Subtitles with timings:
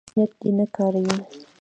[0.15, 1.15] نېټ دې نه کاروي